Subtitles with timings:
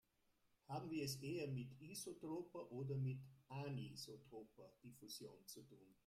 [0.67, 3.19] Haben wir es eher mit isotroper oder mit
[3.49, 5.93] anisotroper Diffusion zu tun?